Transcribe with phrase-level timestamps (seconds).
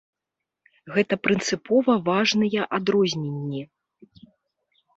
[0.95, 3.61] Гэта прынцыпова важныя адрозненні!